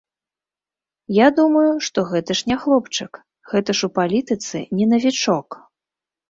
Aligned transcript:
Я 1.15 1.27
думаю, 1.39 1.67
што 1.87 1.99
гэта 2.11 2.37
ж 2.39 2.53
не 2.53 2.57
хлопчык, 2.63 3.21
гэта 3.53 3.69
ж 3.81 3.91
у 3.91 3.93
палітыцы 3.99 4.57
не 4.79 4.85
навічок. 4.95 5.47